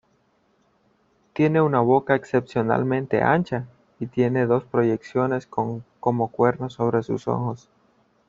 Tiene 1.33 1.61
una 1.61 1.79
boca 1.79 2.15
excepcionalmente 2.15 3.21
ancha, 3.21 3.67
y 3.99 4.07
tiene 4.07 4.47
dos 4.47 4.63
proyecciones 4.63 5.45
como 5.45 5.83
cuernos 6.31 6.73
sobre 6.73 7.03
sus 7.03 7.27
ojos. 7.27 7.69